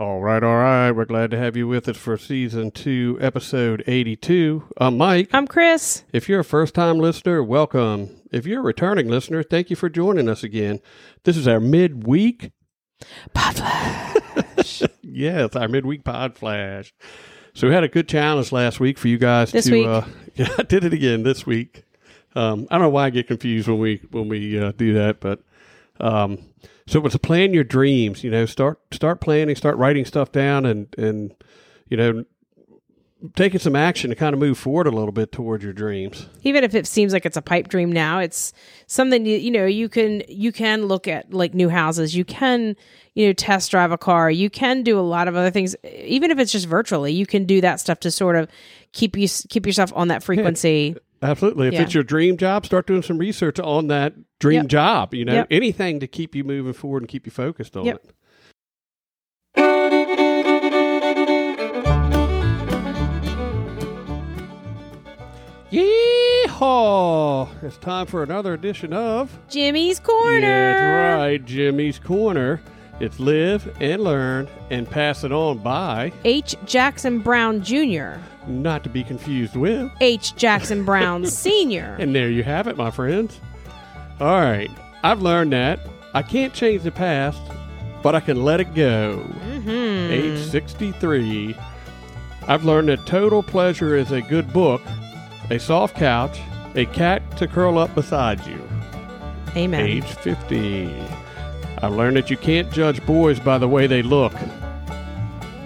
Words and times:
All 0.00 0.22
right, 0.22 0.42
all 0.42 0.56
right. 0.56 0.90
We're 0.92 1.04
glad 1.04 1.30
to 1.32 1.36
have 1.36 1.58
you 1.58 1.68
with 1.68 1.86
us 1.86 1.98
for 1.98 2.16
season 2.16 2.70
two, 2.70 3.18
episode 3.20 3.84
82. 3.86 4.64
I'm 4.78 4.96
Mike. 4.96 5.28
I'm 5.34 5.46
Kris. 5.46 6.04
If 6.10 6.26
you're 6.26 6.40
a 6.40 6.44
first 6.44 6.74
time 6.74 6.98
listener, 6.98 7.42
welcome. 7.42 8.08
If 8.32 8.46
you're 8.46 8.60
a 8.60 8.62
returning 8.62 9.08
listener, 9.08 9.42
thank 9.42 9.68
you 9.68 9.76
for 9.76 9.90
joining 9.90 10.26
us 10.26 10.42
again. 10.42 10.80
This 11.24 11.36
is 11.36 11.46
our 11.46 11.60
midweek. 11.60 12.50
Pod 13.34 13.56
Flash. 13.56 14.82
Yes, 15.02 15.54
our 15.54 15.68
midweek 15.68 16.02
pod 16.04 16.38
flash. 16.38 16.94
So 17.52 17.66
we 17.68 17.74
had 17.74 17.84
a 17.84 17.88
good 17.88 18.08
challenge 18.08 18.52
last 18.52 18.80
week 18.80 18.96
for 18.96 19.08
you 19.08 19.18
guys 19.18 19.52
This 19.52 19.66
to. 19.66 19.72
week. 19.72 19.86
Uh, 19.86 20.02
yeah, 20.36 20.48
I 20.56 20.62
did 20.62 20.84
it 20.84 20.94
again 20.94 21.24
this 21.24 21.44
week. 21.44 21.82
Um, 22.34 22.66
I 22.70 22.76
don't 22.76 22.82
know 22.82 22.90
why 22.90 23.04
I 23.06 23.10
get 23.10 23.26
confused 23.26 23.68
when 23.68 23.78
we 23.80 24.00
when 24.12 24.28
we 24.28 24.58
uh, 24.58 24.72
do 24.72 24.94
that, 24.94 25.20
but 25.20 25.40
um, 25.98 26.38
so 26.90 26.98
it 26.98 27.04
was 27.04 27.12
to 27.12 27.20
plan 27.20 27.54
your 27.54 27.62
dreams. 27.62 28.24
You 28.24 28.32
know, 28.32 28.46
start 28.46 28.80
start 28.90 29.20
planning, 29.20 29.54
start 29.54 29.76
writing 29.76 30.04
stuff 30.04 30.32
down, 30.32 30.66
and 30.66 30.92
and 30.98 31.32
you 31.88 31.96
know, 31.96 32.24
taking 33.36 33.60
some 33.60 33.76
action 33.76 34.10
to 34.10 34.16
kind 34.16 34.34
of 34.34 34.40
move 34.40 34.58
forward 34.58 34.88
a 34.88 34.90
little 34.90 35.12
bit 35.12 35.30
towards 35.30 35.62
your 35.62 35.72
dreams. 35.72 36.26
Even 36.42 36.64
if 36.64 36.74
it 36.74 36.88
seems 36.88 37.12
like 37.12 37.24
it's 37.24 37.36
a 37.36 37.42
pipe 37.42 37.68
dream 37.68 37.92
now, 37.92 38.18
it's 38.18 38.52
something 38.88 39.24
you, 39.24 39.36
you 39.36 39.52
know 39.52 39.66
you 39.66 39.88
can 39.88 40.24
you 40.26 40.50
can 40.50 40.86
look 40.86 41.06
at 41.06 41.32
like 41.32 41.54
new 41.54 41.68
houses. 41.68 42.16
You 42.16 42.24
can 42.24 42.74
you 43.14 43.28
know 43.28 43.34
test 43.34 43.70
drive 43.70 43.92
a 43.92 43.98
car. 43.98 44.28
You 44.28 44.50
can 44.50 44.82
do 44.82 44.98
a 44.98 45.00
lot 45.00 45.28
of 45.28 45.36
other 45.36 45.52
things, 45.52 45.76
even 45.84 46.32
if 46.32 46.40
it's 46.40 46.50
just 46.50 46.66
virtually. 46.66 47.12
You 47.12 47.24
can 47.24 47.44
do 47.44 47.60
that 47.60 47.78
stuff 47.78 48.00
to 48.00 48.10
sort 48.10 48.34
of 48.34 48.48
keep 48.90 49.16
you 49.16 49.28
keep 49.48 49.64
yourself 49.64 49.92
on 49.94 50.08
that 50.08 50.24
frequency. 50.24 50.96
Absolutely. 51.22 51.68
If 51.68 51.74
Yeah. 51.74 51.82
it's 51.82 51.94
your 51.94 52.02
dream 52.02 52.36
job, 52.36 52.64
start 52.64 52.86
doing 52.86 53.02
some 53.02 53.18
research 53.18 53.60
on 53.60 53.88
that 53.88 54.14
dream 54.38 54.62
Yep. 54.62 54.66
job. 54.68 55.14
You 55.14 55.24
know, 55.26 55.34
Yep. 55.34 55.46
anything 55.50 56.00
to 56.00 56.06
keep 56.06 56.34
you 56.34 56.44
moving 56.44 56.72
forward 56.72 57.02
and 57.02 57.08
keep 57.08 57.26
you 57.26 57.32
focused 57.32 57.76
on 57.76 57.84
Yep. 57.84 58.04
it. 58.04 58.14
Yeehaw! 66.46 67.48
It's 67.62 67.76
time 67.78 68.06
for 68.06 68.22
another 68.22 68.52
edition 68.54 68.92
of 68.92 69.38
Jimmy's 69.48 69.98
corner. 70.00 70.40
That's 70.40 71.18
right, 71.18 71.44
Jimmy's 71.44 71.98
Corner. 71.98 72.60
It's 73.00 73.18
live 73.18 73.74
and 73.80 74.02
learn 74.04 74.48
and 74.70 74.88
pass 74.88 75.24
it 75.24 75.32
on 75.32 75.58
by, 75.58 76.12
H. 76.24 76.54
Jackson 76.66 77.20
Brown 77.20 77.62
Jr. 77.62 78.16
not 78.46 78.82
to 78.84 78.90
be 78.90 79.02
confused 79.04 79.56
with. 79.56 79.90
H. 80.00 80.34
Jackson 80.36 80.84
Brown 80.84 81.26
Sr. 81.26 81.96
And 81.98 82.14
there 82.14 82.30
you 82.30 82.42
have 82.42 82.66
it, 82.66 82.76
my 82.76 82.90
friends. 82.90 83.40
All 84.20 84.40
right. 84.40 84.70
I've 85.02 85.22
learned 85.22 85.52
that 85.52 85.80
I 86.14 86.22
can't 86.22 86.52
change 86.52 86.82
the 86.82 86.90
past, 86.90 87.40
but 88.02 88.14
I 88.14 88.20
can 88.20 88.44
let 88.44 88.60
it 88.60 88.74
go. 88.74 89.24
Mhm. 89.48 90.10
Age 90.10 90.38
63. 90.50 91.54
I've 92.48 92.64
learned 92.64 92.88
that 92.88 93.06
total 93.06 93.42
pleasure 93.42 93.94
is 93.96 94.10
a 94.12 94.20
good 94.22 94.52
book, 94.52 94.82
a 95.50 95.58
soft 95.58 95.94
couch, 95.96 96.38
a 96.74 96.86
cat 96.86 97.22
to 97.36 97.46
curl 97.46 97.78
up 97.78 97.94
beside 97.94 98.44
you. 98.46 98.60
Amen. 99.56 99.86
Age 99.86 100.04
50. 100.04 100.92
I've 101.82 101.92
learned 101.92 102.16
that 102.16 102.30
you 102.30 102.36
can't 102.36 102.70
judge 102.70 103.04
boys 103.06 103.40
by 103.40 103.58
the 103.58 103.68
way 103.68 103.86
they 103.86 104.02
look. 104.02 104.32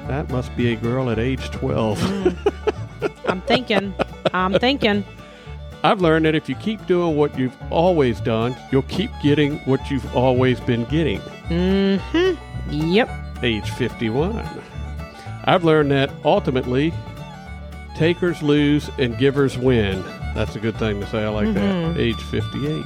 That 0.07 0.29
must 0.31 0.55
be 0.57 0.73
a 0.73 0.77
girl 0.77 1.11
at 1.11 1.19
age 1.19 1.51
12. 1.51 2.01
I'm 3.27 3.41
thinking. 3.43 3.95
I'm 4.33 4.53
thinking. 4.59 5.05
I've 5.83 6.01
learned 6.01 6.25
that 6.25 6.35
if 6.35 6.49
you 6.49 6.55
keep 6.57 6.87
doing 6.87 7.17
what 7.17 7.39
you've 7.39 7.57
always 7.71 8.21
done, 8.21 8.57
you'll 8.73 8.83
keep 8.83 9.11
getting 9.23 9.59
what 9.61 9.91
you've 9.91 10.17
always 10.17 10.61
been 10.61 10.85
getting. 10.87 11.21
Mm-hmm. 11.49 12.73
Yep. 12.73 13.11
Age 13.43 13.71
51. 13.71 14.49
I've 15.45 15.65
learned 15.65 15.91
that 15.91 16.11
ultimately, 16.25 16.93
takers 17.97 18.43
lose 18.43 18.91
and 18.99 19.17
givers 19.19 19.59
win. 19.59 20.03
That's 20.35 20.57
a 20.57 20.59
good 20.59 20.77
thing 20.77 21.01
to 21.01 21.07
say. 21.07 21.25
I 21.25 21.29
like 21.29 21.53
that. 21.55 21.97
Age 21.99 22.21
58. 22.23 22.85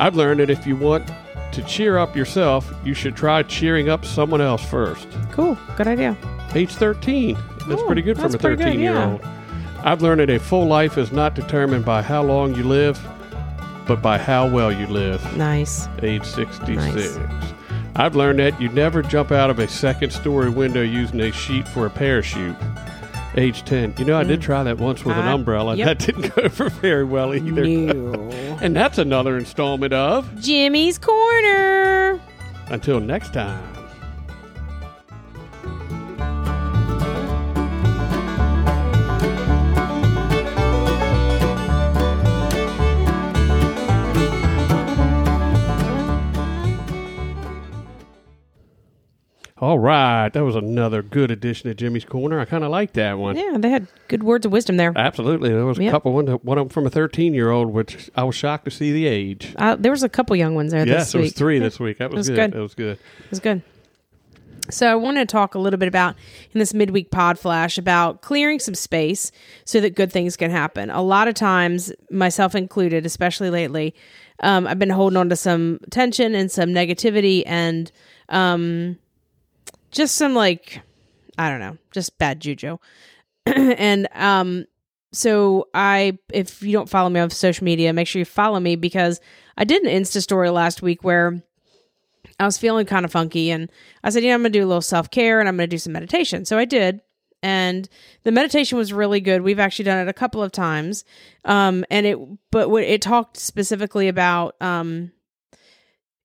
I've 0.00 0.16
learned 0.16 0.40
that 0.40 0.50
if 0.50 0.66
you 0.66 0.76
want 0.76 1.10
to 1.52 1.62
cheer 1.62 1.98
up 1.98 2.16
yourself, 2.16 2.72
you 2.84 2.94
should 2.94 3.16
try 3.16 3.42
cheering 3.42 3.88
up 3.88 4.04
someone 4.04 4.40
else 4.40 4.64
first. 4.64 5.06
Cool. 5.32 5.56
Good 5.76 5.86
idea. 5.86 6.16
Age 6.54 6.74
13. 6.74 7.36
That's 7.68 7.82
Ooh, 7.82 7.86
pretty 7.86 8.02
good 8.02 8.16
from 8.16 8.34
a 8.34 8.38
pretty 8.38 8.56
good, 8.56 8.64
13 8.64 8.80
year 8.80 8.96
old. 8.96 9.20
I've 9.84 10.02
learned 10.02 10.20
that 10.20 10.30
a 10.30 10.38
full 10.38 10.66
life 10.66 10.98
is 10.98 11.12
not 11.12 11.34
determined 11.34 11.84
by 11.84 12.02
how 12.02 12.22
long 12.22 12.54
you 12.54 12.64
live, 12.64 13.00
but 13.86 14.02
by 14.02 14.18
how 14.18 14.48
well 14.48 14.72
you 14.72 14.86
live. 14.86 15.36
Nice. 15.36 15.88
Age 16.02 16.24
66. 16.24 16.76
Nice. 16.76 17.18
I've 17.96 18.14
learned 18.14 18.38
that 18.38 18.60
you 18.60 18.68
never 18.68 19.02
jump 19.02 19.32
out 19.32 19.50
of 19.50 19.58
a 19.58 19.66
second 19.66 20.12
story 20.12 20.50
window 20.50 20.82
using 20.82 21.20
a 21.20 21.32
sheet 21.32 21.66
for 21.68 21.86
a 21.86 21.90
parachute. 21.90 22.56
Age 23.36 23.64
10. 23.64 23.94
You 23.98 24.04
know, 24.04 24.18
I 24.18 24.24
did 24.24 24.40
try 24.40 24.62
that 24.62 24.78
once 24.78 25.04
with 25.04 25.16
an 25.16 25.26
Uh, 25.28 25.34
umbrella, 25.34 25.72
and 25.72 25.80
Mm. 25.80 25.86
yep. 25.86 25.98
that 25.98 26.06
didn't 26.06 26.34
go 26.36 26.42
over 26.42 26.68
very 26.70 27.04
well 27.04 27.34
either. 27.34 27.64
No. 27.66 28.30
And 28.60 28.74
that's 28.74 28.98
another 28.98 29.36
installment 29.36 29.92
of 29.92 30.26
Jimmy's 30.40 30.98
corner. 30.98 32.18
Until 32.70 32.98
next 32.98 33.32
time. 33.32 33.62
All 49.60 49.78
right, 49.80 50.28
that 50.32 50.44
was 50.44 50.54
another 50.54 51.02
good 51.02 51.32
addition 51.32 51.68
to 51.68 51.74
Jimmy's 51.74 52.04
Corner. 52.04 52.38
I 52.38 52.44
kind 52.44 52.62
of 52.62 52.70
like 52.70 52.92
that 52.92 53.18
one. 53.18 53.36
Yeah, 53.36 53.56
they 53.58 53.70
had 53.70 53.88
good 54.06 54.22
words 54.22 54.46
of 54.46 54.52
wisdom 54.52 54.76
there. 54.76 54.92
Absolutely, 54.94 55.48
there 55.50 55.66
was 55.66 55.78
a 55.78 55.84
Yep. 55.84 55.90
couple. 55.90 56.12
One, 56.12 56.26
one 56.28 56.58
of 56.58 56.66
them 56.66 56.68
from 56.68 56.86
a 56.86 56.90
thirteen-year-old, 56.90 57.72
which 57.72 58.08
I 58.14 58.22
was 58.22 58.36
shocked 58.36 58.66
to 58.66 58.70
see 58.70 58.92
the 58.92 59.06
age. 59.08 59.54
Uh, 59.56 59.74
there 59.76 59.90
was 59.90 60.04
a 60.04 60.08
couple 60.08 60.36
young 60.36 60.54
ones 60.54 60.70
there 60.70 60.86
yes, 60.86 61.06
this 61.06 61.14
it 61.16 61.18
was 61.18 61.32
three 61.32 61.58
this 61.58 61.80
week. 61.80 61.98
That 61.98 62.10
was, 62.10 62.18
was 62.18 62.28
good. 62.28 62.36
good. 62.36 62.52
That 62.52 62.62
was 62.62 62.74
good. 62.74 62.98
It 63.24 63.30
was 63.30 63.40
good. 63.40 63.62
So 64.70 64.86
I 64.86 64.94
want 64.96 65.16
to 65.16 65.24
talk 65.26 65.54
a 65.54 65.58
little 65.58 65.78
bit 65.78 65.88
about 65.88 66.14
in 66.52 66.58
this 66.60 66.72
midweek 66.74 67.10
pod 67.10 67.38
flash 67.38 67.78
about 67.78 68.20
clearing 68.20 68.58
some 68.60 68.74
space 68.74 69.32
so 69.64 69.80
that 69.80 69.96
good 69.96 70.12
things 70.12 70.36
can 70.36 70.50
happen. 70.50 70.90
A 70.90 71.00
lot 71.02 71.26
of 71.26 71.34
times, 71.34 71.90
myself 72.10 72.54
included, 72.54 73.06
especially 73.06 73.48
lately, 73.50 73.94
um, 74.40 74.66
I've 74.66 74.78
been 74.78 74.90
holding 74.90 75.16
on 75.16 75.30
to 75.30 75.36
some 75.36 75.80
tension 75.90 76.34
and 76.34 76.50
some 76.50 76.68
negativity 76.68 77.42
and 77.46 77.90
um, 78.28 78.98
just 79.90 80.16
some 80.16 80.34
like 80.34 80.82
I 81.38 81.48
don't 81.48 81.60
know, 81.60 81.78
just 81.92 82.18
bad 82.18 82.40
juju. 82.40 82.78
and 83.46 84.08
um, 84.12 84.66
so 85.12 85.68
I, 85.72 86.18
if 86.32 86.62
you 86.62 86.72
don't 86.72 86.88
follow 86.88 87.08
me 87.08 87.20
on 87.20 87.30
social 87.30 87.64
media, 87.64 87.92
make 87.92 88.08
sure 88.08 88.18
you 88.18 88.26
follow 88.26 88.60
me 88.60 88.76
because 88.76 89.20
I 89.56 89.64
did 89.64 89.82
an 89.82 89.90
Insta 89.90 90.22
story 90.22 90.50
last 90.50 90.82
week 90.82 91.02
where 91.02 91.42
I 92.38 92.44
was 92.44 92.58
feeling 92.58 92.86
kind 92.86 93.04
of 93.04 93.12
funky 93.12 93.50
and 93.50 93.70
I 94.04 94.10
said, 94.10 94.22
you 94.22 94.28
know, 94.28 94.34
I'm 94.34 94.42
going 94.42 94.52
to 94.52 94.58
do 94.58 94.64
a 94.64 94.68
little 94.68 94.82
self 94.82 95.10
care 95.10 95.40
and 95.40 95.48
I'm 95.48 95.56
going 95.56 95.68
to 95.68 95.74
do 95.74 95.78
some 95.78 95.92
meditation. 95.92 96.44
So 96.44 96.58
I 96.58 96.64
did. 96.64 97.00
And 97.40 97.88
the 98.24 98.32
meditation 98.32 98.76
was 98.76 98.92
really 98.92 99.20
good. 99.20 99.42
We've 99.42 99.60
actually 99.60 99.84
done 99.84 99.98
it 100.06 100.10
a 100.10 100.12
couple 100.14 100.42
of 100.42 100.50
times. 100.50 101.04
Um, 101.44 101.84
and 101.88 102.04
it, 102.04 102.18
but 102.50 102.68
what 102.68 102.82
it 102.82 103.00
talked 103.00 103.36
specifically 103.36 104.08
about, 104.08 104.60
um, 104.60 105.12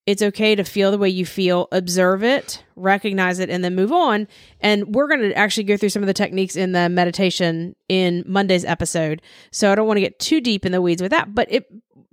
it's 0.05 0.21
okay 0.21 0.53
to 0.55 0.63
feel 0.63 0.91
the 0.91 0.97
way 0.97 1.07
you 1.07 1.25
feel, 1.25 1.67
observe 1.71 2.23
it, 2.23 2.63
recognize 2.75 3.39
it, 3.39 3.49
and 3.49 3.63
then 3.63 3.73
move 3.73 3.91
on. 3.91 4.27
And 4.59 4.93
we're 4.93 5.07
going 5.07 5.21
to 5.21 5.33
actually 5.33 5.63
go 5.63 5.77
through 5.77 5.89
some 5.89 6.03
of 6.03 6.07
the 6.07 6.13
techniques 6.13 6.55
in 6.55 6.73
the 6.73 6.89
meditation 6.89 7.75
in 7.87 8.23
Monday's 8.27 8.65
episode. 8.65 9.21
So 9.51 9.71
I 9.71 9.75
don't 9.75 9.87
want 9.87 9.97
to 9.97 10.01
get 10.01 10.19
too 10.19 10.41
deep 10.41 10.65
in 10.65 10.73
the 10.73 10.81
weeds 10.81 11.01
with 11.01 11.11
that, 11.11 11.33
but 11.33 11.47
it 11.49 11.71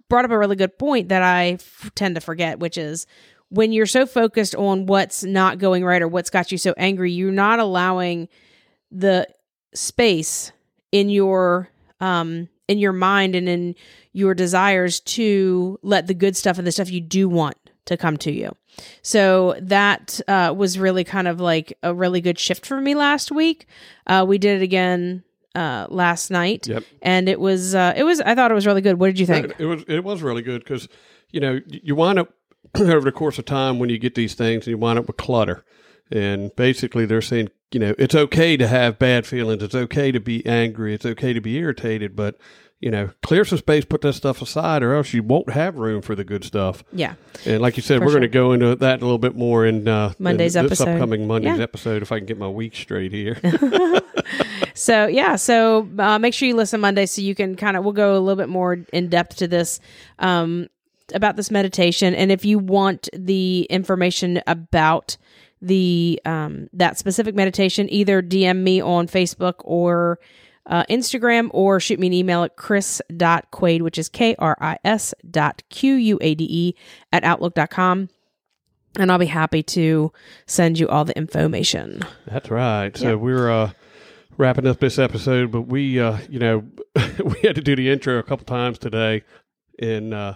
brought 0.08 0.24
up 0.24 0.30
a 0.30 0.38
really 0.38 0.56
good 0.56 0.78
point 0.78 1.08
that 1.08 1.22
I 1.22 1.52
f- 1.52 1.90
tend 1.96 2.14
to 2.14 2.20
forget, 2.20 2.60
which 2.60 2.78
is 2.78 3.06
when 3.48 3.72
you're 3.72 3.86
so 3.86 4.06
focused 4.06 4.54
on 4.54 4.86
what's 4.86 5.24
not 5.24 5.58
going 5.58 5.84
right 5.84 6.02
or 6.02 6.08
what's 6.08 6.30
got 6.30 6.52
you 6.52 6.58
so 6.58 6.74
angry, 6.76 7.10
you're 7.10 7.32
not 7.32 7.58
allowing 7.58 8.28
the 8.92 9.26
space 9.74 10.52
in 10.92 11.08
your 11.08 11.68
um 12.00 12.48
in 12.66 12.78
your 12.78 12.92
mind 12.92 13.36
and 13.36 13.48
in 13.48 13.74
your 14.12 14.34
desires 14.34 15.00
to 15.00 15.78
let 15.82 16.08
the 16.08 16.14
good 16.14 16.36
stuff 16.36 16.58
and 16.58 16.66
the 16.66 16.72
stuff 16.72 16.90
you 16.90 17.00
do 17.00 17.28
want 17.28 17.56
to 17.86 17.96
come 17.96 18.16
to 18.18 18.30
you. 18.32 18.54
So 19.02 19.56
that 19.60 20.20
uh, 20.28 20.54
was 20.56 20.78
really 20.78 21.04
kind 21.04 21.26
of 21.28 21.40
like 21.40 21.76
a 21.82 21.92
really 21.94 22.20
good 22.20 22.38
shift 22.38 22.64
for 22.66 22.80
me 22.80 22.94
last 22.94 23.32
week. 23.32 23.66
Uh, 24.06 24.24
we 24.26 24.38
did 24.38 24.60
it 24.60 24.64
again 24.64 25.24
uh, 25.54 25.86
last 25.90 26.30
night, 26.30 26.68
Yep. 26.68 26.84
and 27.02 27.28
it 27.28 27.40
was 27.40 27.74
uh, 27.74 27.92
it 27.96 28.04
was 28.04 28.20
I 28.20 28.34
thought 28.34 28.50
it 28.50 28.54
was 28.54 28.66
really 28.66 28.80
good. 28.82 28.98
What 29.00 29.08
did 29.08 29.18
you 29.18 29.26
think? 29.26 29.46
It, 29.46 29.56
it 29.60 29.66
was 29.66 29.84
it 29.88 30.04
was 30.04 30.22
really 30.22 30.42
good 30.42 30.62
because 30.62 30.88
you 31.30 31.40
know 31.40 31.60
you 31.66 31.94
wind 31.96 32.18
up 32.20 32.32
over 32.78 33.00
the 33.00 33.12
course 33.12 33.38
of 33.38 33.44
time 33.46 33.78
when 33.78 33.90
you 33.90 33.98
get 33.98 34.14
these 34.14 34.34
things 34.34 34.66
and 34.66 34.68
you 34.68 34.78
wind 34.78 34.98
up 34.98 35.06
with 35.08 35.16
clutter, 35.16 35.64
and 36.10 36.54
basically 36.54 37.04
they're 37.06 37.20
saying 37.20 37.48
you 37.72 37.80
know 37.80 37.94
it's 37.98 38.14
okay 38.14 38.56
to 38.56 38.68
have 38.68 38.98
bad 39.00 39.26
feelings, 39.26 39.62
it's 39.62 39.74
okay 39.74 40.12
to 40.12 40.20
be 40.20 40.46
angry, 40.46 40.94
it's 40.94 41.06
okay 41.06 41.32
to 41.32 41.40
be 41.40 41.56
irritated, 41.56 42.14
but 42.14 42.36
you 42.80 42.90
know 42.90 43.10
clear 43.22 43.44
some 43.44 43.58
space, 43.58 43.84
put 43.84 44.00
that 44.00 44.14
stuff 44.14 44.40
aside, 44.42 44.82
or 44.82 44.94
else 44.94 45.12
you 45.12 45.22
won't 45.22 45.50
have 45.50 45.76
room 45.76 46.00
for 46.02 46.14
the 46.14 46.24
good 46.24 46.44
stuff. 46.44 46.82
Yeah, 46.92 47.14
And 47.46 47.60
like 47.60 47.76
you 47.76 47.82
said, 47.82 47.98
For 48.00 48.06
we're 48.06 48.12
going 48.12 48.22
to 48.22 48.28
go 48.28 48.52
into 48.52 48.74
that 48.76 49.00
a 49.00 49.04
little 49.04 49.18
bit 49.18 49.36
more 49.36 49.66
in 49.66 49.86
uh, 49.86 50.12
Monday's 50.18 50.56
in 50.56 50.64
this 50.66 50.80
episode. 50.80 50.94
upcoming 50.94 51.26
Monday's 51.26 51.58
Yeah. 51.58 51.62
episode 51.62 52.02
if 52.02 52.10
I 52.10 52.18
can 52.18 52.26
get 52.26 52.38
my 52.38 52.48
week 52.48 52.74
straight 52.74 53.12
here. 53.12 53.38
So 54.72 55.06
yeah, 55.08 55.36
so 55.36 55.88
uh, 55.98 56.18
make 56.18 56.32
sure 56.32 56.48
you 56.48 56.54
listen 56.56 56.80
Monday 56.80 57.04
so 57.04 57.20
you 57.20 57.34
can 57.34 57.54
kind 57.56 57.76
of 57.76 57.84
we'll 57.84 57.92
go 57.92 58.16
a 58.16 58.20
little 58.20 58.36
bit 58.36 58.48
more 58.48 58.78
in 58.92 59.08
depth 59.08 59.36
to 59.38 59.48
this 59.48 59.78
um, 60.20 60.68
about 61.12 61.36
this 61.36 61.50
meditation, 61.50 62.14
and 62.14 62.30
if 62.32 62.44
you 62.44 62.58
want 62.58 63.08
the 63.12 63.66
information 63.68 64.40
about 64.46 65.16
the 65.60 66.20
um, 66.24 66.68
that 66.72 66.96
specific 66.98 67.34
meditation, 67.34 67.92
either 67.92 68.22
DM 68.22 68.58
me 68.62 68.80
on 68.80 69.06
Facebook 69.06 69.56
or 69.58 70.18
uh, 70.66 70.84
Instagram 70.90 71.48
or 71.52 71.80
shoot 71.80 71.98
me 71.98 72.06
an 72.06 72.12
email 72.12 72.44
at 72.44 72.56
kris.quade, 72.56 73.82
which 73.82 73.98
is 73.98 74.08
K 74.08 74.34
R 74.38 74.56
I 74.60 74.78
S 74.84 75.14
dot 75.30 75.62
Q 75.68 75.94
U 75.94 76.18
A 76.20 76.34
D 76.34 76.46
E 76.48 76.74
at 77.12 77.24
outlook.com. 77.24 78.08
And 78.98 79.12
I'll 79.12 79.18
be 79.18 79.26
happy 79.26 79.62
to 79.62 80.12
send 80.46 80.78
you 80.78 80.88
all 80.88 81.04
the 81.04 81.16
information. 81.16 82.00
That's 82.26 82.50
right. 82.50 82.96
So 82.96 83.16
we're 83.16 83.48
uh, 83.48 83.70
wrapping 84.36 84.66
up 84.66 84.80
this 84.80 84.98
episode, 84.98 85.52
but 85.52 85.62
we, 85.62 86.00
uh, 86.00 86.18
you 86.28 86.40
know, 86.40 86.64
we 87.24 87.38
had 87.42 87.54
to 87.54 87.62
do 87.62 87.76
the 87.76 87.88
intro 87.88 88.18
a 88.18 88.22
couple 88.24 88.46
times 88.46 88.78
today, 88.78 89.22
and 89.78 90.12
uh, 90.12 90.34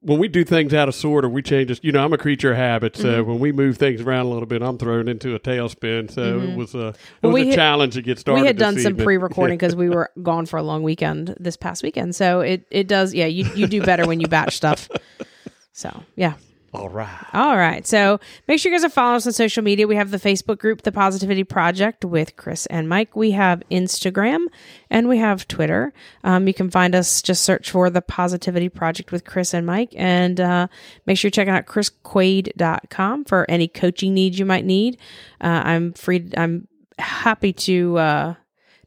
when 0.00 0.18
we 0.18 0.28
do 0.28 0.44
things 0.44 0.74
out 0.74 0.88
of 0.88 0.94
sort 0.94 1.24
or 1.24 1.28
we 1.30 1.40
change 1.42 1.80
you 1.82 1.90
know, 1.92 2.04
I'm 2.04 2.12
a 2.12 2.18
creature 2.18 2.50
of 2.52 2.58
habit. 2.58 2.96
So 2.96 3.04
Mm-hmm. 3.22 3.30
when 3.30 3.38
we 3.40 3.52
move 3.52 3.78
things 3.78 4.00
around 4.02 4.26
a 4.26 4.28
little 4.28 4.46
bit, 4.46 4.62
I'm 4.62 4.76
thrown 4.78 5.08
into 5.08 5.34
a 5.34 5.40
tailspin. 5.40 6.10
So 6.10 6.40
it 6.40 6.56
was 6.56 6.74
a 6.74 6.88
it 6.88 6.96
Well, 7.22 7.32
was 7.32 7.42
a 7.42 7.46
had- 7.46 7.54
challenge 7.54 7.94
to 7.94 8.02
get 8.02 8.18
started. 8.18 8.40
we 8.42 8.46
had 8.46 8.58
done 8.58 8.78
some 8.78 8.96
pre-recording 8.96 9.56
because 9.56 9.74
we 9.74 9.88
were 9.96 10.10
gone 10.22 10.46
for 10.46 10.58
a 10.58 10.62
long 10.62 10.82
weekend 10.82 11.34
this 11.40 11.56
past 11.56 11.82
weekend 11.82 12.14
so 12.14 12.40
it 12.40 12.66
it 12.70 12.86
does 12.86 13.14
yeah 13.14 13.26
you, 13.26 13.44
you 13.54 13.66
do 13.66 13.82
better 13.82 14.06
when 14.06 14.20
you 14.20 14.26
batch 14.28 14.56
stuff 14.56 14.88
so 15.72 16.02
yeah 16.16 16.34
All 16.74 16.88
right. 16.88 17.26
all 17.32 17.56
right. 17.56 17.86
So 17.86 18.18
make 18.48 18.58
sure 18.58 18.72
you 18.72 18.76
guys 18.76 18.84
are 18.84 18.90
following 18.90 19.16
us 19.16 19.26
on 19.26 19.32
social 19.32 19.62
media. 19.62 19.86
We 19.86 19.94
have 19.96 20.10
the 20.10 20.18
facebook 20.18 20.58
group 20.58 20.82
the 20.82 20.90
positivity 20.92 21.44
project 21.44 22.04
with 22.04 22.36
kris 22.36 22.66
and 22.66 22.88
mike. 22.88 23.14
We 23.14 23.30
have 23.30 23.62
instagram 23.70 24.46
and 24.90 25.08
we 25.08 25.18
have 25.18 25.46
twitter. 25.46 25.92
Um, 26.24 26.48
you 26.48 26.54
can 26.54 26.70
find 26.70 26.94
us 26.94 27.22
just 27.22 27.44
search 27.44 27.70
for 27.70 27.90
the 27.90 28.02
positivity 28.02 28.68
project 28.68 29.12
with 29.12 29.24
kris 29.24 29.54
and 29.54 29.64
mike. 29.66 29.94
And 29.96 30.40
uh, 30.40 30.66
make 31.06 31.16
sure 31.16 31.28
you're 31.28 31.32
checking 31.32 31.54
out 31.54 31.66
krisquade.com 31.66 33.24
for 33.24 33.46
any 33.48 33.68
coaching 33.68 34.14
needs 34.14 34.38
you 34.38 34.44
might 34.44 34.64
need. 34.64 34.98
Uh, 35.40 35.62
i'm 35.64 35.92
free 35.92 36.28
i'm 36.36 36.66
happy 36.98 37.52
to 37.52 37.98
uh, 37.98 38.34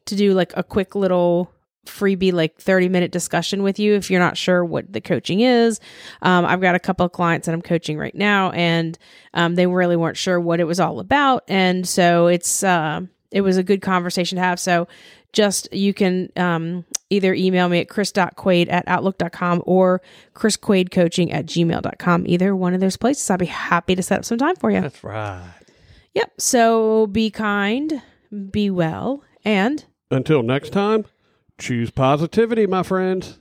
to 0.06 0.16
do 0.16 0.34
like 0.34 0.52
a 0.56 0.62
quick 0.62 0.94
little 0.94 1.50
freebie 1.88 2.32
like 2.32 2.60
30 2.60 2.88
minute 2.88 3.10
discussion 3.10 3.62
with 3.62 3.78
you 3.78 3.94
if 3.94 4.10
you're 4.10 4.20
not 4.20 4.36
sure 4.36 4.64
what 4.64 4.92
the 4.92 5.00
coaching 5.00 5.40
is. 5.40 5.80
Um, 6.22 6.44
i've 6.44 6.60
got 6.60 6.74
a 6.74 6.78
couple 6.78 7.04
of 7.06 7.12
clients 7.12 7.46
that 7.46 7.54
i'm 7.54 7.62
coaching 7.62 7.98
right 7.98 8.14
now 8.14 8.50
and 8.52 8.98
um, 9.34 9.54
they 9.54 9.66
really 9.66 9.96
weren't 9.96 10.16
sure 10.16 10.40
what 10.40 10.60
it 10.60 10.64
was 10.64 10.80
all 10.80 11.00
about. 11.00 11.44
And 11.48 11.86
so 11.86 12.26
it's 12.26 12.62
uh, 12.62 13.02
it 13.30 13.42
was 13.42 13.56
a 13.56 13.62
good 13.62 13.82
conversation 13.82 14.36
to 14.36 14.42
have. 14.42 14.58
So 14.58 14.88
just 15.32 15.72
you 15.72 15.92
can 15.92 16.30
um, 16.36 16.84
either 17.10 17.34
email 17.34 17.68
me 17.68 17.80
at 17.80 17.88
kris.quade 17.88 18.68
at 18.68 18.84
outlook.com 18.88 19.62
or 19.66 20.00
krisquadecoaching 20.34 21.32
at 21.32 21.46
gmail.com 21.46 22.24
either 22.26 22.56
one 22.56 22.74
of 22.74 22.80
those 22.80 22.96
places. 22.96 23.28
I'll 23.30 23.38
be 23.38 23.46
happy 23.46 23.94
to 23.94 24.02
set 24.02 24.18
up 24.18 24.24
some 24.24 24.38
time 24.38 24.56
for 24.56 24.70
you 24.70 24.80
That's 24.80 25.04
right. 25.04 25.42
Yep. 26.14 26.32
So 26.38 27.06
be 27.08 27.30
kind, 27.30 28.02
be 28.50 28.70
well, 28.70 29.22
and 29.44 29.84
Until 30.10 30.42
next 30.42 30.70
time, 30.70 31.04
choose 31.58 31.90
positivity, 31.90 32.66
my 32.66 32.82
friends. 32.82 33.38